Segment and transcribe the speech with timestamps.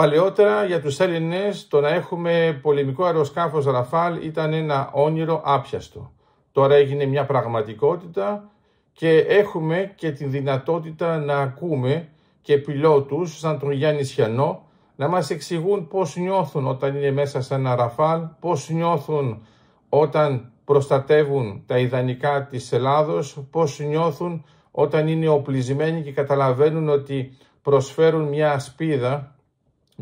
[0.00, 6.12] Παλαιότερα για τους Έλληνες το να έχουμε πολεμικό αεροσκάφος Ραφάλ ήταν ένα όνειρο άπιαστο.
[6.52, 8.50] Τώρα έγινε μια πραγματικότητα
[8.92, 12.08] και έχουμε και τη δυνατότητα να ακούμε
[12.42, 14.62] και πιλότους σαν τον Γιάννη Σιανό
[14.96, 19.46] να μας εξηγούν πώς νιώθουν όταν είναι μέσα σε ένα Ραφάλ, πώς νιώθουν
[19.88, 28.22] όταν προστατεύουν τα ιδανικά της Ελλάδος, πώς νιώθουν όταν είναι οπλισμένοι και καταλαβαίνουν ότι προσφέρουν
[28.28, 29.34] μια ασπίδα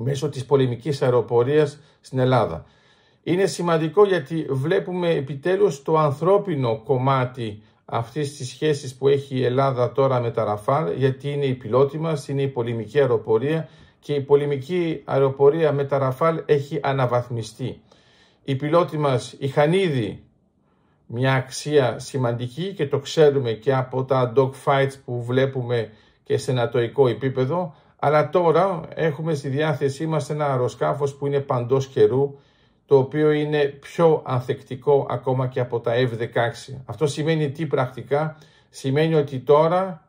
[0.02, 2.64] μέσω της πολεμικής αεροπορίας στην Ελλάδα.
[3.23, 9.92] Είναι σημαντικό γιατί βλέπουμε επιτέλους το ανθρώπινο κομμάτι αυτής της σχέσης που έχει η Ελλάδα
[9.92, 13.68] τώρα με τα Ραφάλ, γιατί είναι η πιλότη μας, είναι η πολεμική αεροπορία
[13.98, 17.80] και η πολεμική αεροπορία με τα Ραφάλ έχει αναβαθμιστεί.
[18.45, 20.23] Οι πιλότοι μας είχαν ήδη
[21.06, 25.90] μια αξία σημαντική και το ξέρουμε και από τα dogfights που βλέπουμε
[26.24, 31.87] και σε νατοϊκό επίπεδο, αλλά τώρα έχουμε στη διάθεσή μας ένα αεροσκάφος που είναι παντός
[31.87, 32.38] καιρού,
[32.87, 36.74] το οποίο είναι πιο ανθεκτικό ακόμα και από τα F-16.
[36.85, 38.38] Αυτό σημαίνει τι πρακτικά,
[38.71, 40.09] σημαίνει ότι τώρα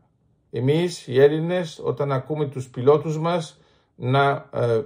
[0.52, 3.60] εμείς οι Έλληνες όταν ακούμε τους πιλότους μας
[3.96, 4.82] να ε,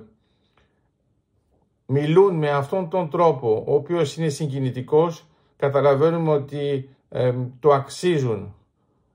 [1.86, 5.26] μιλούν με αυτόν τον τρόπο, ο οποίος είναι συγκινητικός,
[5.58, 8.54] καταλαβαίνουμε ότι ε, το αξίζουν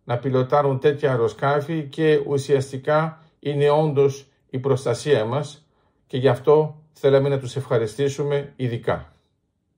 [0.05, 5.69] να πιλωτάρουν τέτοια αεροσκάφη και ουσιαστικά είναι όντως η προστασία μας
[6.06, 9.12] και γι' αυτό θέλαμε να τους ευχαριστήσουμε ειδικά.